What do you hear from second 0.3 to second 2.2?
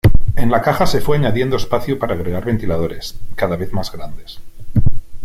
En la caja se fue añadiendo espacio para